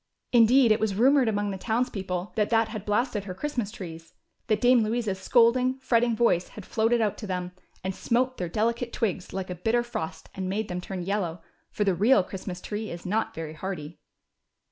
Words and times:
Indeed, 0.31 0.71
it 0.71 0.79
was 0.79 0.95
rumored 0.95 1.27
among 1.27 1.51
the 1.51 1.59
townspeople 1.59 2.31
that 2.35 2.49
that 2.49 2.69
had 2.69 2.85
blasted 2.87 3.25
her 3.25 3.35
Christmas 3.35 3.69
trees, 3.69 4.15
that 4.47 4.59
Dame 4.59 4.81
Louisa's 4.81 5.19
scolding, 5.19 5.77
fretting 5.77 6.15
voice 6.15 6.47
had 6.47 6.65
floated 6.65 7.01
out 7.01 7.19
to 7.19 7.27
them, 7.27 7.51
and 7.83 7.93
smote 7.93 8.37
their 8.37 8.49
delicate 8.49 8.93
twigs 8.93 9.31
like 9.31 9.51
a 9.51 9.53
bitter 9.53 9.83
frost 9.83 10.27
and 10.33 10.49
made 10.49 10.69
them 10.69 10.81
turn 10.81 11.03
yellow; 11.03 11.43
for 11.69 11.83
the 11.83 11.93
real 11.93 12.23
Christmas 12.23 12.61
tree 12.61 12.89
is 12.89 13.05
not 13.05 13.35
very 13.35 13.53
hardy. 13.53 13.99